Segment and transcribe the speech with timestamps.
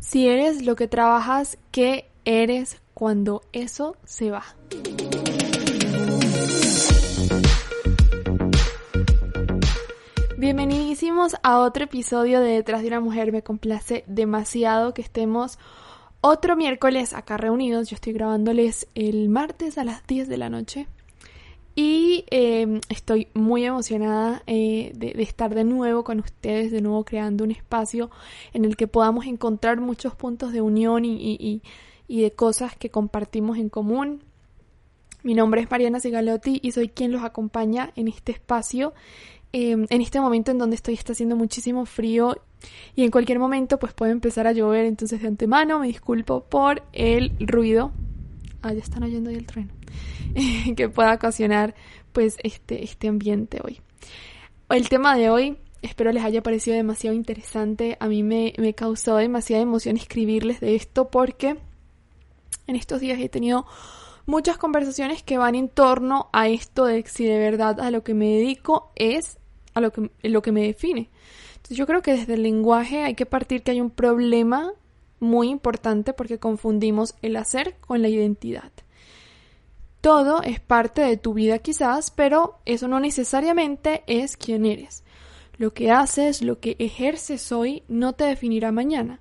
[0.00, 4.44] si eres lo que trabajas, ¿qué eres cuando eso se va?
[10.36, 13.30] Bienvenidísimos a otro episodio de Detrás de una mujer.
[13.30, 15.58] Me complace demasiado que estemos
[16.20, 17.88] otro miércoles acá reunidos.
[17.88, 20.88] Yo estoy grabándoles el martes a las 10 de la noche.
[21.82, 27.42] Y em, estoy muy emocionada eh, de, estar de nuevo con ustedes, de nuevo creando
[27.42, 28.10] un espacio
[28.52, 31.62] en el que podamos encontrar muchos puntos de unión y,
[32.06, 34.22] de cosas que compartimos en común.
[35.22, 38.92] Mi nombre es Mariana Segalotti y soy quien los acompaña en este espacio,
[39.54, 42.36] em, en este momento en donde estoy está haciendo muchísimo frío
[42.94, 46.82] y en cualquier momento pues puede empezar a llover, entonces de antemano me disculpo por
[46.92, 47.90] el ruido.
[48.62, 49.72] Ah, ya están oyendo ahí el trueno.
[50.76, 51.74] que pueda ocasionar
[52.12, 53.80] pues este, este ambiente hoy.
[54.68, 57.96] El tema de hoy espero les haya parecido demasiado interesante.
[58.00, 61.56] A mí me, me causó demasiada emoción escribirles de esto porque
[62.66, 63.66] en estos días he tenido
[64.26, 68.14] muchas conversaciones que van en torno a esto de si de verdad a lo que
[68.14, 69.38] me dedico es
[69.74, 71.10] a lo que, lo que me define.
[71.56, 74.72] Entonces yo creo que desde el lenguaje hay que partir que hay un problema
[75.20, 78.72] muy importante porque confundimos el hacer con la identidad.
[80.00, 85.04] Todo es parte de tu vida quizás, pero eso no necesariamente es quién eres.
[85.58, 89.20] Lo que haces, lo que ejerces hoy no te definirá mañana.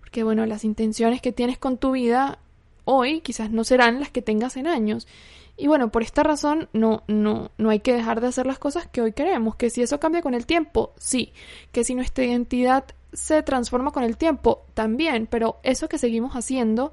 [0.00, 2.38] Porque bueno, las intenciones que tienes con tu vida
[2.84, 5.08] hoy quizás no serán las que tengas en años.
[5.56, 8.86] Y bueno, por esta razón no, no, no hay que dejar de hacer las cosas
[8.86, 9.56] que hoy queremos.
[9.56, 11.32] Que si eso cambia con el tiempo, sí.
[11.72, 15.26] Que si nuestra identidad se transforma con el tiempo, también.
[15.26, 16.92] Pero eso que seguimos haciendo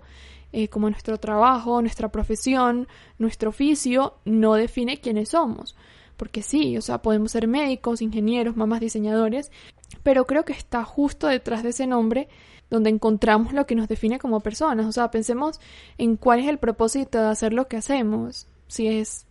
[0.51, 2.87] eh, como nuestro trabajo, nuestra profesión,
[3.17, 5.75] nuestro oficio, no define quiénes somos.
[6.17, 9.51] Porque sí, o sea, podemos ser médicos, ingenieros, mamás, diseñadores,
[10.03, 12.29] pero creo que está justo detrás de ese nombre
[12.69, 14.85] donde encontramos lo que nos define como personas.
[14.85, 15.59] O sea, pensemos
[15.97, 18.47] en cuál es el propósito de hacer lo que hacemos.
[18.67, 19.27] Si es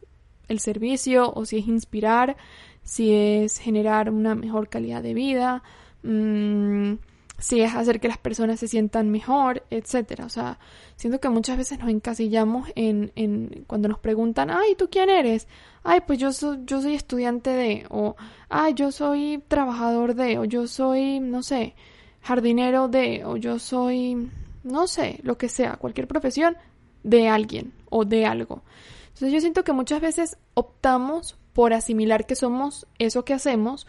[0.48, 2.36] el servicio o si es inspirar,
[2.82, 5.62] si es generar una mejor calidad de vida.
[6.04, 6.94] Mmm,
[7.38, 10.24] si es hacer que las personas se sientan mejor, etcétera.
[10.24, 10.58] O sea,
[10.96, 15.48] siento que muchas veces nos encasillamos en, en cuando nos preguntan, ay, ¿tú quién eres?
[15.82, 18.16] Ay, pues yo soy, yo soy estudiante de, o
[18.48, 21.74] ay, yo soy trabajador de, o yo soy, no sé,
[22.22, 24.30] jardinero de, o yo soy,
[24.62, 26.56] no sé, lo que sea, cualquier profesión
[27.02, 28.62] de alguien o de algo.
[29.08, 33.86] Entonces yo siento que muchas veces optamos por asimilar que somos eso que hacemos,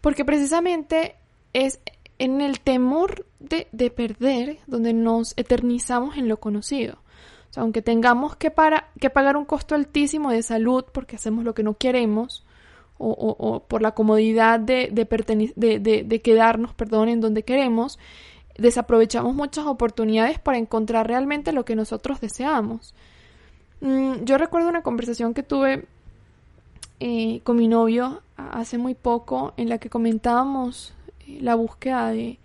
[0.00, 1.16] porque precisamente
[1.52, 1.80] es
[2.18, 6.98] en el temor de, de, perder, donde nos eternizamos en lo conocido.
[7.56, 11.62] Aunque tengamos que, para, que pagar un costo altísimo de salud porque hacemos lo que
[11.62, 12.44] no queremos,
[12.98, 17.98] o, o, por la comodidad de, de, de, quedarnos perdón, en donde queremos,
[18.58, 22.94] desaprovechamos muchas oportunidades para encontrar realmente lo que nosotros deseamos.
[23.80, 25.86] Mm, yo recuerdo una conversación que tuve
[26.98, 30.92] eh, con mi novio hace muy poco en la que comentábamos
[31.40, 32.38] la búsqueda de...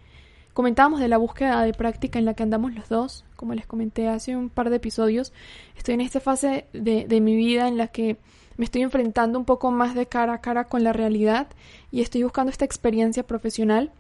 [0.54, 4.08] Comentábamos de la búsqueda de práctica en la que andamos los dos, como les comenté
[4.08, 5.34] hace un par de episodios.
[5.76, 8.18] Estoy en esta fase de, de mi vida en la que
[8.58, 11.48] me estoy enfrentando un poco más de cara a cara con la realidad
[11.92, 13.92] y estoy buscando esta experiencia profesional.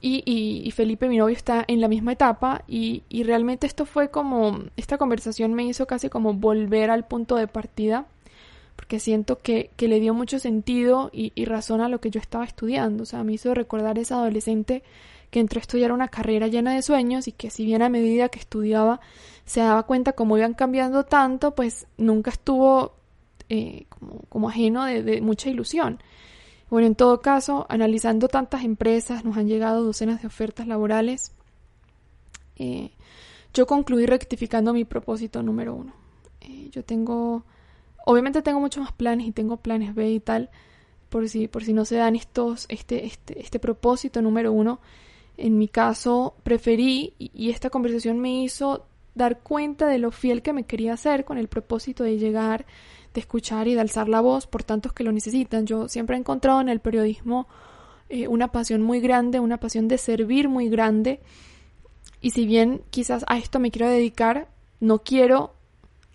[0.00, 4.10] Y, y, Felipe, mi novio, está en la misma etapa y, y, realmente esto fue
[4.10, 8.06] como, esta conversación me hizo casi como volver al punto de partida
[8.84, 12.20] porque siento que, que le dio mucho sentido y, y, razón a lo que yo
[12.20, 13.04] estaba estudiando.
[13.04, 14.82] O sea, me hizo recordar esa adolescente
[15.30, 18.28] que entró a estudiar una carrera llena de sueños y que si bien a medida
[18.28, 19.00] que estudiaba
[19.46, 22.92] se daba cuenta cómo iban cambiando tanto, pues nunca estuvo
[23.48, 25.98] eh, como, como, ajeno de, de mucha ilusión.
[26.68, 31.32] Bueno, en todo caso, analizando tantas empresas, nos han llegado docenas de ofertas laborales.
[32.56, 32.90] Eh,
[33.54, 35.94] yo concluí rectificando mi propósito número uno.
[36.42, 37.46] Eh, yo tengo
[38.06, 40.50] Obviamente tengo muchos más planes y tengo planes B y tal,
[41.08, 44.80] por si, por si no se dan estos, este, este, este propósito número uno.
[45.36, 50.52] En mi caso, preferí, y esta conversación me hizo dar cuenta de lo fiel que
[50.52, 52.66] me quería hacer con el propósito de llegar,
[53.14, 55.66] de escuchar y de alzar la voz por tantos que lo necesitan.
[55.66, 57.46] Yo siempre he encontrado en el periodismo
[58.08, 61.20] eh, una pasión muy grande, una pasión de servir muy grande.
[62.20, 64.48] Y si bien quizás a esto me quiero dedicar,
[64.80, 65.53] no quiero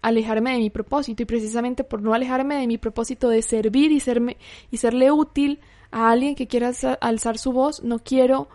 [0.01, 4.00] alejarme de mi propósito y precisamente por no alejarme de mi propósito de servir y,
[4.00, 4.38] serme,
[4.72, 5.60] y serle útil
[5.92, 8.48] a alguien que quiera alzar su voz, no quiero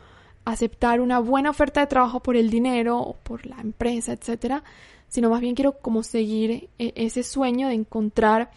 [0.44, 4.62] aceptar una buena oferta de trabajo por el dinero o por la empresa, etcétera,
[5.08, 8.50] sino más bien quiero como seguir e, ese sueño de encontrar,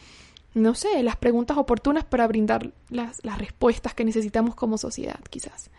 [0.53, 5.69] no sé, las preguntas oportunas para brindar las, las respuestas que necesitamos como sociedad, quizás.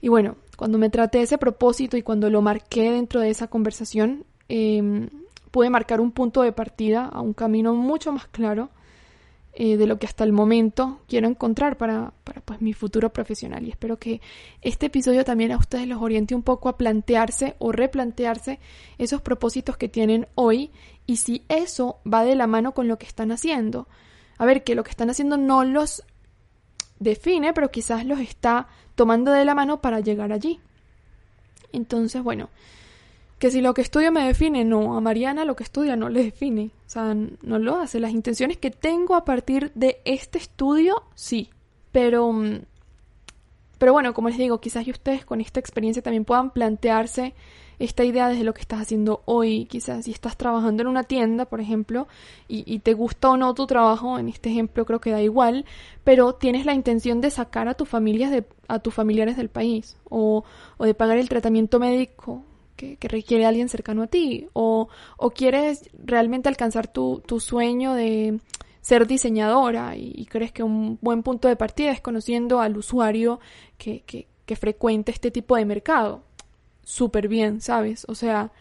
[0.00, 4.24] Y bueno, cuando me traté ese propósito y cuando lo marqué dentro de esa conversación,
[4.48, 5.08] eh,
[5.50, 8.70] pude marcar un punto de partida a un camino mucho más claro
[9.58, 13.64] eh, de lo que hasta el momento quiero encontrar para, para pues, mi futuro profesional.
[13.64, 14.20] Y espero que
[14.60, 18.58] este episodio también a ustedes los oriente un poco a plantearse o replantearse
[18.98, 20.70] esos propósitos que tienen hoy
[21.06, 23.88] y si eso va de la mano con lo que están haciendo.
[24.36, 26.02] A ver, que lo que están haciendo no los
[26.98, 30.60] define, pero quizás los está tomando de la mano para llegar allí.
[31.72, 32.50] Entonces, bueno,
[33.38, 36.24] que si lo que estudio me define, no, a Mariana lo que estudia no le
[36.24, 38.00] define, o sea, no lo hace.
[38.00, 41.50] Las intenciones que tengo a partir de este estudio, sí,
[41.92, 42.60] pero, mm,
[43.78, 47.34] pero bueno, como les digo, quizás y ustedes con esta experiencia también puedan plantearse
[47.78, 51.44] esta idea desde lo que estás haciendo hoy, quizás si estás trabajando en una tienda,
[51.44, 52.08] por ejemplo,
[52.48, 55.66] y, y, te gusta o no tu trabajo, en este ejemplo creo que da igual,
[56.02, 59.98] pero tienes la intención de sacar a tus familias de, a tus familiares del país,
[60.08, 60.44] o,
[60.78, 62.42] o de pagar el tratamiento médico
[62.76, 68.38] que, requiere alguien cercano a ti o, o quieres realmente alcanzar tu, tu, sueño de
[68.80, 73.40] ser diseñadora y, crees que un buen punto de partida es conociendo al usuario
[73.78, 76.22] que, que, que frecuenta este tipo de mercado.
[76.84, 78.04] Súper bien, ¿sabes?
[78.08, 78.52] O sea,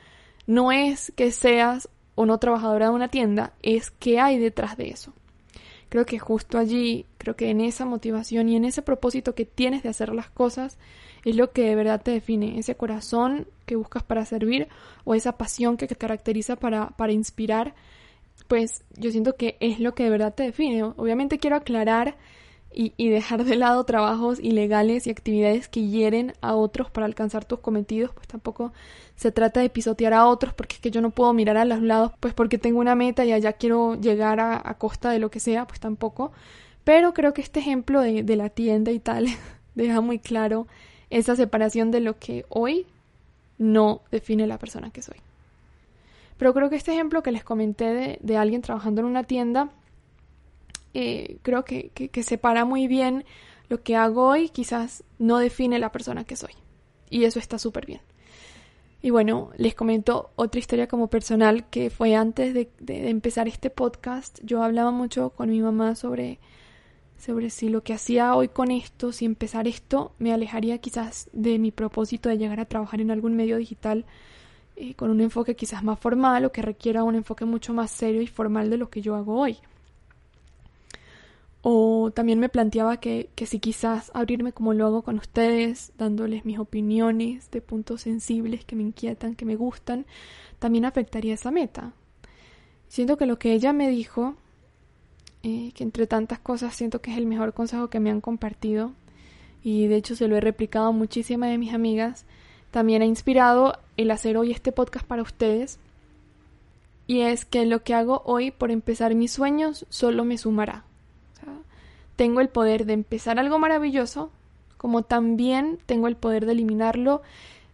[0.48, 4.90] no es que seas o no trabajadora de una tienda, es que hay detrás de
[4.90, 5.14] eso.
[5.96, 9.82] Creo que justo allí, creo que en esa motivación y en ese propósito que tienes
[9.82, 10.78] de hacer las cosas,
[11.24, 14.68] es lo que de verdad te define, ese corazón que buscas para servir
[15.06, 17.76] o esa pasión que te caracteriza para, para inspirar,
[18.50, 20.84] pues yo siento que es lo que de verdad te define.
[20.84, 22.18] Obviamente quiero aclarar
[22.76, 27.60] y, dejar de lado trabajos ilegales y actividades que hieren a otros para alcanzar tus
[27.60, 28.74] cometidos, pues tampoco
[29.16, 31.82] se trata de pisotear a otros porque es que yo no puedo mirar a los
[31.82, 35.32] lados, pues porque tengo una meta y allá quiero llegar a, a costa de lo
[35.32, 36.32] que sea, pues tampoco.
[36.84, 39.28] Pero creo que este ejemplo de, de la tienda y tal
[39.76, 40.68] deja muy claro
[41.10, 42.86] esa separación de lo que hoy
[43.58, 45.18] no define la persona que soy.
[46.38, 49.70] Pero creo que este ejemplo que les comenté de, alguien trabajando en una tienda,
[50.96, 53.26] eh, creo que, que, separa muy bien
[53.68, 56.54] lo que hago hoy, quizás no define la persona que soy.
[57.10, 58.02] Y eso está súper bien.
[59.02, 63.70] Y bueno, les comento otra historia como personal que fue antes de, de, empezar este
[63.70, 64.40] podcast.
[64.44, 66.40] Yo hablaba mucho con mi mamá sobre
[67.18, 71.60] sobre si lo que hacía hoy con esto, si empezar esto, me alejaría quizás de
[71.60, 74.06] mi propósito de llegar a trabajar en algún medio digital
[74.76, 78.22] eh, con un enfoque quizás más formal o que requiera un enfoque mucho más serio
[78.22, 79.58] y formal de lo que yo hago hoy.
[81.68, 86.46] O también me planteaba que, que si quizás abrirme como lo hago con ustedes, dándoles
[86.46, 90.06] mis opiniones de puntos sensibles que me inquietan, que me gustan,
[90.60, 91.94] también afectaría esa meta.
[92.88, 94.36] Siento que lo que ella me dijo
[95.42, 98.92] eh, que entre tantas cosas siento que es el mejor consejo que me han compartido
[99.64, 102.26] y de hecho se lo he replicado a muchísimas de mis amigas.
[102.70, 105.80] También ha inspirado el hacer hoy este podcast para ustedes
[107.08, 110.84] y es que lo que hago hoy por empezar mis sueños solo me sumará.
[112.16, 114.32] Tengo el poder de empezar algo maravilloso
[114.78, 117.22] como también tengo el poder de eliminarlo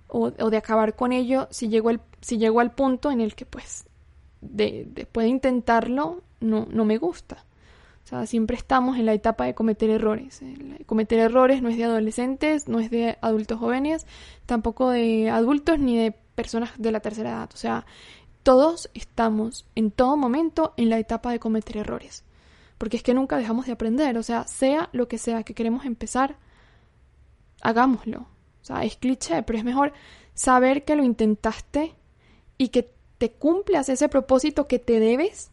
[0.07, 3.45] o, de acabar con ello si llego, al, si llego al punto en el que
[3.45, 3.86] pues
[4.41, 7.45] de, después de intentarlo no, no me gusta
[8.25, 10.41] siempre estamos en la etapa de cometer errores.
[10.86, 14.05] Cometer errores no es de adolescentes, no es de adultos jóvenes,
[14.45, 17.50] tampoco de adultos ni de personas de la tercera edad.
[17.53, 17.86] O sea,
[18.43, 22.24] todos estamos en todo momento en la etapa de cometer errores.
[22.81, 24.17] Porque es que nunca dejamos de aprender.
[24.17, 26.38] O sea, sea lo que sea que queremos empezar,
[27.61, 28.21] hagámoslo.
[28.21, 29.93] O sea, es cliché, pero es mejor
[30.33, 31.93] saber que lo intentaste
[32.57, 35.51] y que te cumplas ese propósito que te debes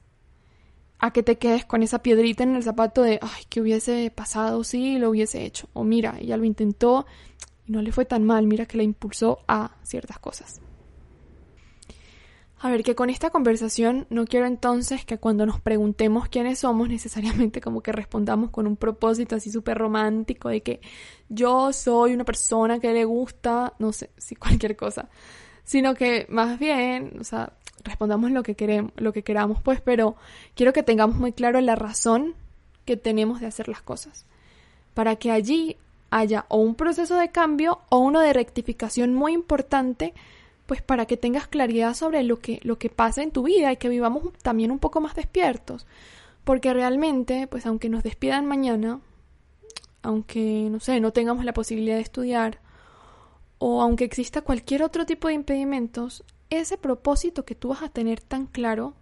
[1.00, 4.64] a que te quedes con esa piedrita en el zapato de, ay, que hubiese pasado
[4.64, 5.68] si lo hubiese hecho.
[5.74, 7.04] O mira, ella lo intentó
[7.66, 10.62] y no le fue tan mal, mira que la impulsó a ciertas cosas.
[12.60, 16.88] A ver, que con esta conversación no quiero entonces que cuando nos preguntemos quiénes somos
[16.90, 20.80] necesariamente como que respondamos con un propósito así súper romántico de que
[21.28, 25.08] yo soy una persona que le gusta, no sé, si cualquier cosa,
[25.64, 27.52] sino que más bien, o sea,
[27.84, 30.16] respondamos lo que queremos, lo que queramos, pues, pero
[30.54, 32.34] quiero que tengamos muy claro la razón
[32.84, 34.26] que tenemos de hacer las cosas.
[34.94, 35.76] Para que allí,
[36.10, 40.14] haya o un proceso de cambio o uno de rectificación muy importante,
[40.68, 43.78] pues para que tengas claridad sobre lo que, lo que pasa en tu vida y
[43.78, 45.86] que vivamos también un poco más despiertos.
[46.44, 49.00] Porque realmente, pues aunque nos despidan mañana,
[50.02, 52.60] aunque, no sé, no tengamos la posibilidad de estudiar,
[53.56, 58.20] o aunque exista cualquier otro tipo de impedimentos, ese propósito que tú vas a tener
[58.20, 58.92] tan claro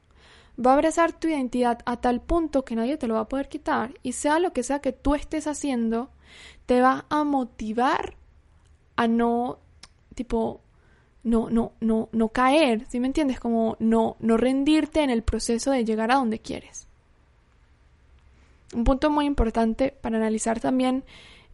[0.64, 3.48] va a abrazar tu identidad a tal punto que nadie te lo va a poder
[3.48, 6.10] quitar y sea lo que sea que tú estés haciendo,
[6.64, 8.14] te va a motivar
[8.94, 9.58] a no,
[10.14, 10.60] tipo,
[11.26, 13.40] no, no, no, no caer, ¿sí me entiendes?
[13.40, 16.86] Como no, no rendirte en el proceso de llegar a donde quieres.
[18.72, 21.02] Un punto muy importante para analizar también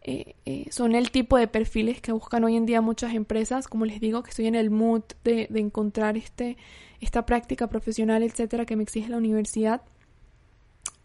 [0.03, 3.67] eh, eh, son el tipo de perfiles que buscan hoy en día muchas empresas.
[3.67, 6.55] Como les digo, que estoy en el mood de, encontrar este,
[7.01, 9.81] esta práctica profesional, etcétera, que me exige la universidad.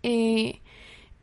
[0.03, 0.61] Eh,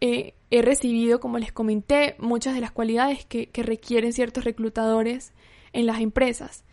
[0.02, 5.32] he recibido, como les comenté, muchas de las cualidades que requieren ciertos reclutadores
[5.74, 6.66] en las empresas.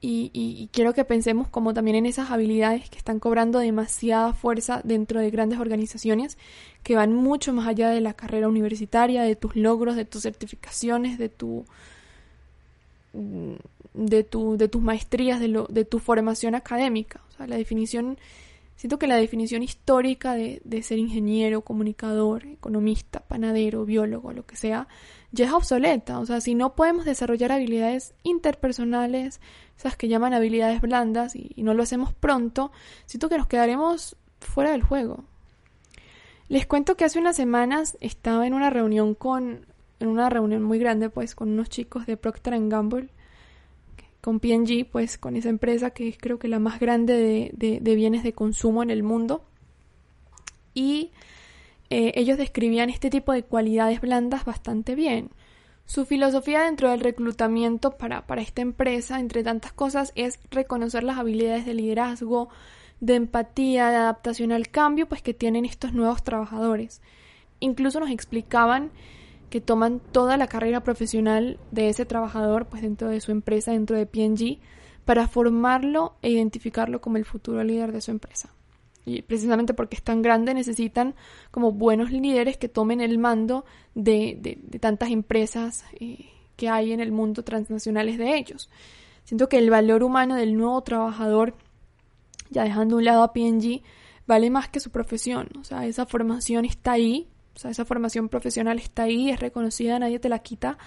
[0.00, 5.20] Y, quiero que pensemos como también en esas habilidades que están cobrando demasiada fuerza dentro
[5.20, 6.38] de grandes organizaciones
[6.84, 11.18] que van mucho más allá de la carrera universitaria, de tus logros, de tus certificaciones,
[11.18, 11.64] de tu
[13.12, 17.20] de tu de tus maestrías, de lo de tu formación académica.
[17.30, 18.18] O sea, la definición
[18.78, 24.56] siento que la definición histórica de, de ser ingeniero, comunicador, economista, panadero, biólogo, lo que
[24.56, 24.86] sea,
[25.32, 26.20] ya es obsoleta.
[26.20, 29.40] O sea, si no podemos desarrollar habilidades interpersonales,
[29.76, 32.70] esas que llaman habilidades blandas, y, no lo hacemos pronto,
[33.04, 35.24] siento que nos quedaremos fuera del juego.
[36.48, 39.66] Les cuento que hace unas semanas estaba en una reunión con,
[39.98, 43.10] en una reunión muy grande, pues, con unos chicos de Procter Gamble,
[44.28, 47.94] con P&G, pues, con esa empresa que es creo que la más grande de, de
[47.94, 49.42] bienes de consumo en el mundo.
[50.74, 51.12] Y
[51.88, 55.30] eh, ellos describían este tipo de cualidades blandas bastante bien.
[55.86, 61.16] Su filosofía dentro del reclutamiento para, para esta empresa, entre tantas cosas, es reconocer las
[61.16, 62.50] habilidades de liderazgo,
[63.00, 67.00] de empatía, de adaptación al cambio, pues que tienen estos nuevos trabajadores.
[67.60, 68.90] Incluso nos explicaban
[69.50, 73.96] que toman toda la carrera profesional de ese trabajador, pues dentro de su empresa, dentro
[73.96, 74.58] de P&G,
[75.04, 78.52] para formarlo e identificarlo como el futuro líder de su empresa
[79.08, 81.14] y precisamente porque es tan grande necesitan
[81.50, 83.64] como buenos líderes que tomen el mando
[83.94, 86.26] de, tantas empresas eh,
[86.56, 88.70] que hay en el mundo transnacionales de ellos.
[89.24, 91.54] Siento que el valor humano del nuevo trabajador,
[92.50, 93.82] ya dejando a un lado a PNG,
[94.26, 95.48] vale más que su profesión.
[95.60, 97.28] O sea, esa formación está ahí,
[97.58, 100.78] o sea, esa formación profesional está ahí, es reconocida, nadie te la quita,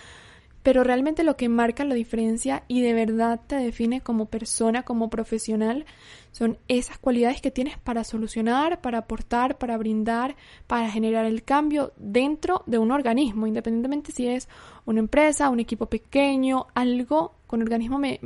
[0.63, 5.09] pero realmente lo que marca la diferencia y de verdad te define como persona, como
[5.09, 5.85] profesional,
[6.31, 11.91] son esas cualidades que tienes para solucionar, para aportar, para brindar, para generar el cambio
[11.97, 14.47] dentro de un organismo, independientemente si es
[14.85, 18.21] una empresa, un equipo pequeño, algo con organismo me,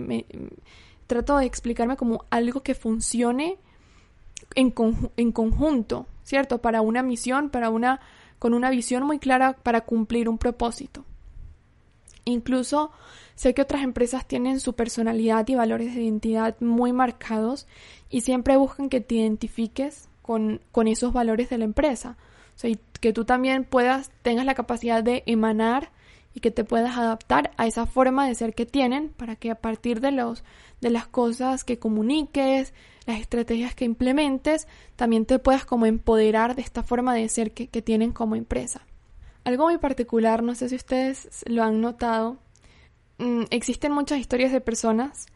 [1.08, 3.58] trato de explicarme como algo que funcione
[4.54, 4.72] en,
[5.18, 6.60] en conjunto, ¿cierto?
[6.60, 8.02] Para una misión, para una
[8.46, 11.04] con una visión muy clara para cumplir un propósito.
[12.26, 12.92] Incluso
[13.34, 17.66] sé que otras empresas tienen su personalidad y valores de identidad muy marcados
[18.08, 22.18] y siempre buscan que te identifiques con, con esos valores de la empresa.
[22.56, 25.90] O sea, y que tú también puedas, tengas la capacidad de emanar
[26.36, 29.56] y que te puedas adaptar a esa forma de ser que tienen para que a
[29.56, 30.44] partir de los
[30.82, 32.74] de las cosas que comuniques,
[33.08, 37.68] las estrategias que implementes, también te puedas como empoderar de esta forma de ser que,
[37.68, 38.82] que tienen como empresa.
[39.46, 42.38] Algo muy particular, no sé si ustedes lo han notado,
[43.18, 45.28] mm, existen muchas historias de personas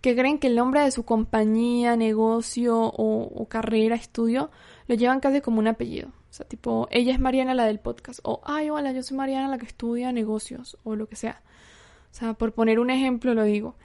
[0.00, 4.50] que creen que el nombre de su compañía, negocio o, carrera, estudio,
[4.86, 6.10] lo llevan casi como un apellido.
[6.30, 8.20] O sea, tipo, ella es Mariana la del podcast.
[8.22, 10.76] O, ay, hola, yo soy Mariana la que estudia negocios.
[10.84, 11.42] O lo que sea.
[12.10, 13.76] O sea, por poner un ejemplo lo digo.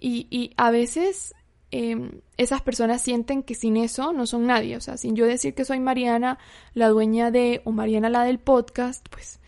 [0.00, 1.34] Y, y a veces
[1.72, 4.76] Em, esas personas sienten que sin eso no son nadie.
[4.76, 6.38] O sea, sin yo decir que soy Mariana,
[6.74, 9.40] la dueña de, o Mariana la del podcast, pues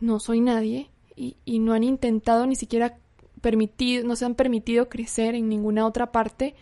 [0.00, 0.90] no soy nadie.
[1.16, 2.98] Y, y no han intentado ni siquiera
[3.40, 6.54] permitido, no se han permitido crecer en ninguna otra parte.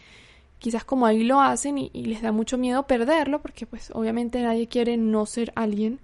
[0.63, 4.69] Quizás como ahí lo hacen y, les da mucho miedo perderlo, porque pues obviamente nadie
[4.69, 5.99] quiere no ser alguien.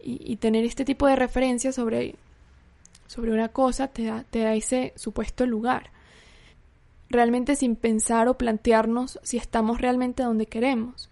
[0.00, 2.14] Y, y tener este tipo de referencia sobre,
[3.08, 5.90] sobre una cosa te da, te da ese supuesto lugar
[7.10, 11.10] realmente sin pensar o plantearnos si estamos realmente donde queremos.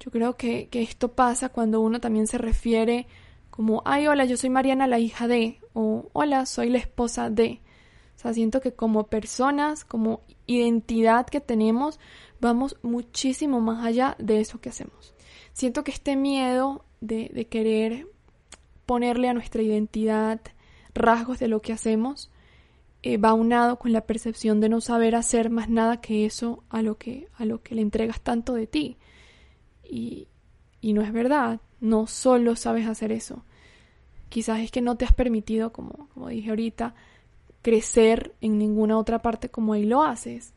[0.00, 3.06] Yo creo que, esto pasa cuando uno también se refiere
[3.50, 7.60] como, ay, hola, yo soy Mariana, la hija de, o hola, soy la esposa de.
[8.18, 12.00] O sea, siento que como personas, como identidad que tenemos,
[12.40, 15.14] vamos muchísimo más allá de eso que hacemos.
[15.52, 18.08] Siento que este miedo de, querer
[18.86, 20.40] ponerle a nuestra identidad
[20.94, 22.28] rasgos de lo que hacemos,
[23.04, 26.82] eh, va unado con la percepción de no saber hacer más nada que eso a
[26.82, 28.96] lo que, a lo que le entregas tanto de ti.
[29.88, 30.26] Y,
[30.80, 33.44] y no es verdad, no solo sabes hacer eso.
[34.28, 36.96] Quizás es que no te has permitido, como, como dije ahorita,
[37.68, 40.54] crecer en ninguna otra parte como ahí lo haces.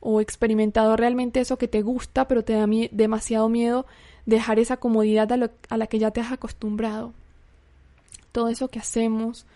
[0.00, 3.86] O experimentado realmente eso que te gusta, pero te da demasiado miedo
[4.26, 7.14] dejar esa comodidad a, a la que ya te has acostumbrado.
[8.32, 9.46] Todo eso que hacemos,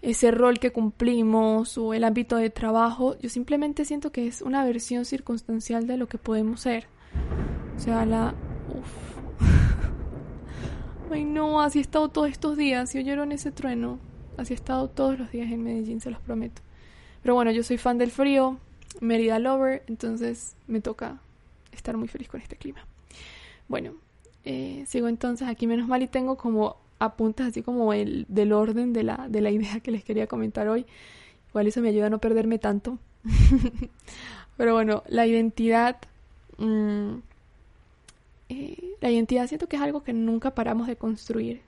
[0.00, 4.64] ese rol que cumplimos o el ámbito de trabajo, yo simplemente siento que es una
[4.64, 6.86] versión circunstancial de lo que podemos ser.
[7.76, 8.34] O sea, la...
[8.74, 9.20] Uf.
[11.12, 12.94] Ay no, así he estado todos estos días.
[12.94, 13.98] Lloro en ese trueno.
[14.40, 16.62] Así he estado todos los días en Medellín, se los prometo.
[17.22, 18.56] Pero bueno, yo soy fan del frío,
[19.00, 21.20] Merida Lover, entonces me toca
[21.72, 22.80] estar muy feliz con este clima.
[23.68, 23.92] Bueno,
[24.46, 28.94] eh, sigo entonces aquí menos mal y tengo como apuntes así como el del orden
[28.94, 30.86] de la, de la idea que les quería comentar hoy.
[31.50, 32.98] Igual eso me ayuda a no perderme tanto.
[34.56, 35.98] Pero bueno, la identidad...
[36.56, 37.16] Mm,
[38.48, 41.60] eh, la identidad siento que es algo que nunca paramos de construir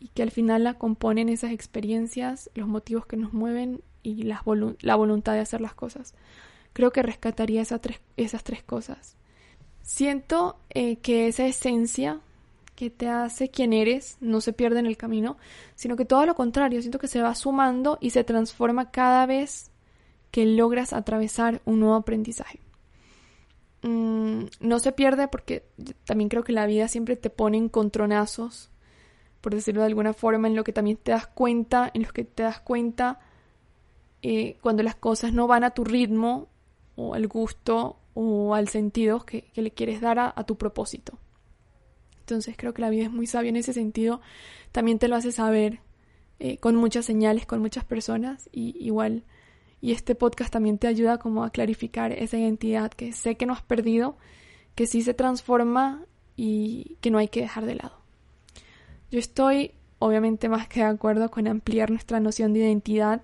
[0.00, 4.42] y que al final la componen esas experiencias, los motivos que nos mueven y la
[4.96, 6.14] voluntad de hacer las cosas.
[6.72, 9.16] Creo que rescataría esas tres, esas tres cosas.
[9.82, 12.20] Siento eh, que esa esencia
[12.76, 15.36] que te hace quien eres no se pierde en el camino,
[15.74, 19.72] sino que todo lo contrario, siento que se va sumando y se transforma cada vez
[20.30, 22.60] que logras atravesar un nuevo aprendizaje.
[23.82, 25.64] Mm, no se pierde porque
[26.04, 28.70] también creo que la vida siempre te pone encontronazos,
[29.40, 32.24] por decirlo de alguna forma, en lo que también te das cuenta, en los que
[32.24, 33.20] te das cuenta
[34.22, 36.48] eh, cuando las cosas no van a tu ritmo
[36.96, 41.18] o al gusto o al sentido que, le quieres dar a tu propósito.
[42.28, 44.20] Entonces creo que la vida es muy sabia en ese sentido.
[44.70, 45.80] También te lo hace saber
[46.40, 49.24] eh, con muchas señales, con muchas personas y igual.
[49.80, 53.54] Y este podcast también te ayuda como a clarificar esa identidad que sé que no
[53.54, 54.18] has perdido,
[54.74, 56.04] que sí se transforma
[56.36, 57.97] y que no hay que dejar de lado.
[59.10, 63.22] Yo estoy obviamente más que de acuerdo con ampliar nuestra noción de identidad,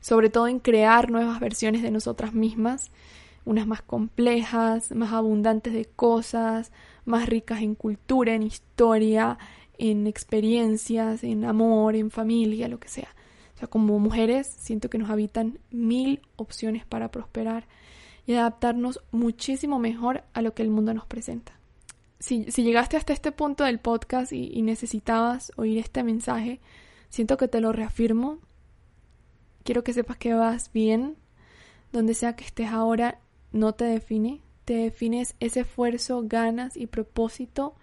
[0.00, 2.92] sobre todo en crear nuevas versiones de nosotras mismas,
[3.44, 6.70] unas más complejas, más abundantes de cosas,
[7.04, 9.38] más ricas en cultura, en historia,
[9.76, 13.08] en experiencias, en amor, en familia, lo que sea.
[13.56, 17.66] O sea, como mujeres siento que nos habitan mil opciones para prosperar
[18.24, 21.57] y adaptarnos muchísimo mejor a lo que el mundo nos presenta.
[22.20, 26.60] Si, llegaste hasta este punto del podcast y, necesitabas oír este mensaje,
[27.08, 28.38] siento que te lo reafirmo.
[29.62, 31.16] Quiero que sepas que vas bien.
[31.92, 37.74] Donde sea que estés ahora, no te define, te defines ese esfuerzo, ganas y propósito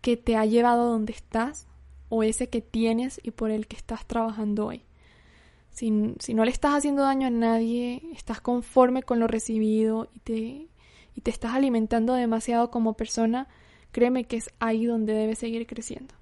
[0.00, 1.66] que te ha llevado a donde estás
[2.08, 4.82] o ese que tienes y por el que estás trabajando hoy.
[5.70, 10.68] Si, no le estás haciendo daño a nadie, estás conforme con lo recibido y te,
[11.14, 13.48] y te estás alimentando demasiado como persona,
[13.94, 16.14] créeme que es ahí donde debes seguir creciendo.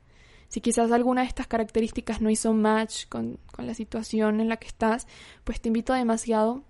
[0.48, 4.58] Si quizás alguna de estas características no hizo match con, con la situación en la
[4.58, 5.08] que estás,
[5.44, 6.62] pues te invito demasiado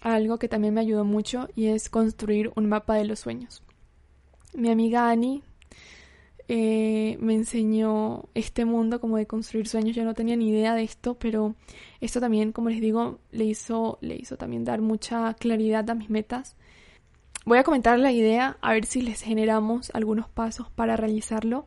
[0.00, 3.62] algo que también me ayudó mucho y es construir un mapa de los sueños.
[4.54, 5.42] Mi amiga Annie
[6.48, 9.94] eh, me enseñó este mundo como de construir sueños.
[9.94, 11.54] Yo no tenía ni idea de esto, pero
[12.00, 16.10] esto también, como les digo, le hizo, le hizo también dar mucha claridad a mis
[16.10, 16.56] metas.
[17.44, 21.66] Voy a comentar la idea, a ver si les generamos algunos pasos para realizarlo,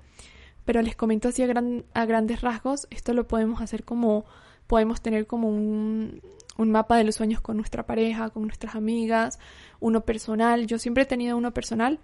[0.65, 1.47] pero les comento así a,
[1.93, 4.25] a grandes rasgos, esto lo podemos hacer como,
[4.65, 6.21] podemos tener como un,
[6.57, 9.39] un mapa de los sueños con nuestra pareja, con nuestras amigas,
[9.79, 10.67] uno personal.
[10.67, 11.99] Yo siempre he tenido uno personal,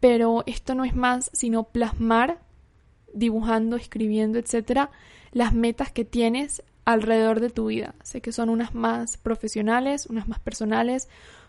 [0.00, 2.40] pero esto no es más sino plasmar,
[3.14, 4.90] dibujando, escribiendo, etcétera,
[5.32, 7.94] las metas que tienes alrededor de tu vida.
[8.02, 11.08] Sé que son unas más profesionales, unas más personales,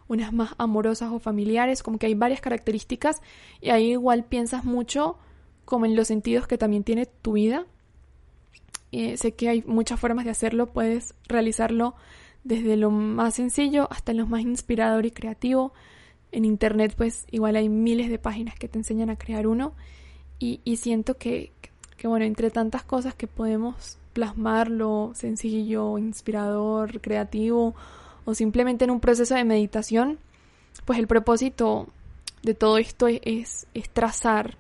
[0.09, 3.21] unas más amorosas o familiares, como que hay varias características
[3.61, 5.17] y ahí igual piensas mucho
[5.63, 7.65] como en los sentidos que también tiene tu vida.
[8.91, 11.95] Eh, sé que hay muchas formas de hacerlo, puedes realizarlo
[12.43, 15.73] desde lo más sencillo hasta lo más inspirador y creativo.
[16.31, 19.73] En internet pues igual hay miles de páginas que te enseñan a crear uno
[20.39, 21.51] y, siento que,
[21.97, 27.75] que, bueno, entre tantas cosas que podemos plasmarlo sencillo, inspirador, creativo
[28.29, 30.19] o simplemente en un proceso de meditación,
[30.85, 31.87] pues el propósito
[32.43, 34.55] de todo esto es, es trazar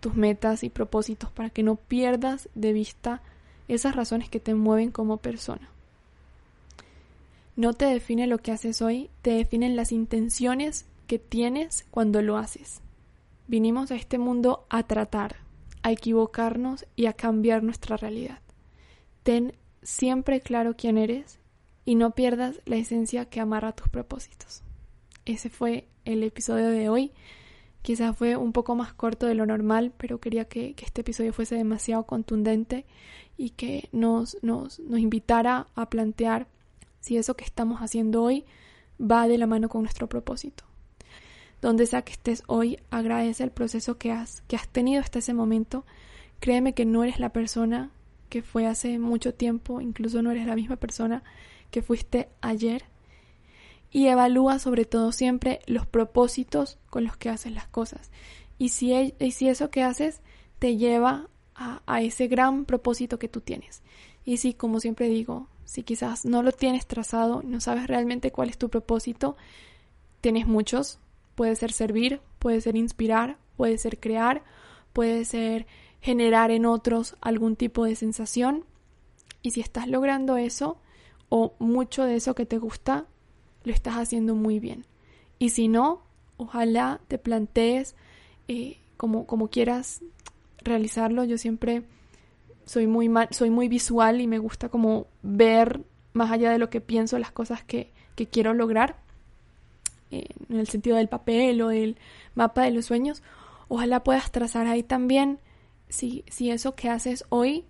[0.00, 3.22] tus metas y propósitos para que no pierdas de vista
[3.68, 5.68] esas razones que te mueven como persona.
[7.54, 12.38] No te define lo que haces hoy, te definen las intenciones que tienes cuando lo
[12.38, 12.80] haces.
[13.46, 15.36] Vinimos a este mundo a tratar,
[15.84, 18.40] a equivocarnos y a cambiar nuestra realidad.
[19.22, 21.38] ten siempre claro quién eres
[21.86, 24.62] y no pierdas la esencia que amarra tus propósitos.
[25.24, 27.12] Ese fue el episodio de hoy.
[27.80, 31.54] Quizás fue un poco más corto de lo normal, pero quería que, este episodio fuese
[31.54, 32.84] demasiado contundente
[33.38, 36.48] y que nos, nos, nos invitara a plantear
[37.00, 38.44] si eso que estamos haciendo hoy
[39.00, 40.64] va de la mano con nuestro propósito.
[41.62, 45.34] Donde sea que estés hoy, agradece el proceso que has, que has tenido hasta ese
[45.34, 45.84] momento.
[46.40, 47.90] Créeme que no eres la persona
[48.28, 51.22] que fue hace mucho tiempo, incluso no eres la misma persona
[51.70, 52.84] que fuiste ayer.
[53.90, 58.10] Y evalúa sobre todo siempre los propósitos con los que haces las cosas.
[58.58, 60.20] Y si, e, y si eso que haces
[60.58, 63.82] te lleva a, a ese gran propósito que tú tienes.
[64.24, 68.48] Y si, como siempre digo, si quizás no lo tienes trazado, no sabes realmente cuál
[68.48, 69.36] es tu propósito,
[70.20, 70.98] tienes muchos.
[71.34, 74.42] Puede ser servir, puede ser inspirar, puede ser crear,
[74.92, 75.66] puede ser
[76.00, 78.64] generar en otros algún tipo de sensación.
[79.42, 80.78] Y si estás logrando eso,
[81.28, 83.06] o mucho de eso que te gusta,
[83.64, 84.84] lo estás haciendo muy bien.
[85.38, 86.02] Y si no,
[86.36, 87.94] ojalá te plantees
[88.48, 90.00] eh, como, como quieras
[90.62, 91.24] realizarlo.
[91.24, 91.82] Yo siempre
[92.64, 96.80] soy muy, soy muy visual y me gusta como ver más allá de lo que
[96.80, 98.96] pienso las cosas que, que quiero lograr,
[100.10, 101.96] eh, en el sentido del papel o del
[102.34, 103.22] mapa de los sueños.
[103.68, 105.38] Ojalá puedas trazar ahí también
[105.88, 107.64] si, si eso que haces hoy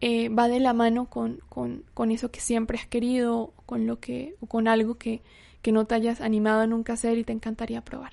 [0.00, 3.98] eh, va de la mano con, con, con, eso que siempre has querido, con lo
[3.98, 5.22] que, o con algo que,
[5.62, 8.12] que no te hayas animado a nunca hacer y te encantaría probar.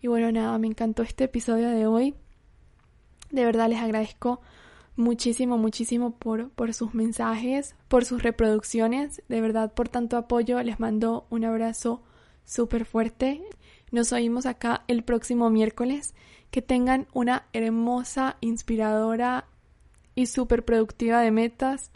[0.00, 2.14] Y bueno, nada, me encantó este episodio de hoy.
[3.30, 4.40] De verdad les agradezco
[4.96, 9.22] muchísimo, muchísimo por, por sus mensajes, por sus reproducciones.
[9.28, 12.02] De verdad, por tanto apoyo, les mando un abrazo
[12.44, 13.42] súper fuerte.
[13.90, 16.14] Nos oímos acá el próximo miércoles.
[16.50, 19.46] Que tengan una hermosa, inspiradora
[20.18, 21.92] y súper productiva de metas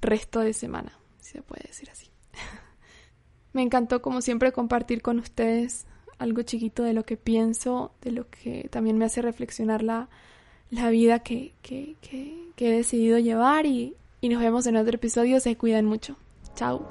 [0.00, 2.08] resto de semana, si se puede decir así.
[3.52, 5.84] Me encantó como siempre compartir con ustedes
[6.18, 10.08] algo chiquito de lo que pienso, de lo que también me hace reflexionar la,
[10.70, 15.40] la vida que, que, que, he decidido llevar y, y nos vemos en otro episodio.
[15.40, 16.16] Se cuidan mucho.
[16.54, 16.86] Chao.